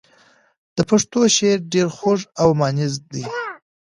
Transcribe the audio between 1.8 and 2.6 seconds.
خوږ او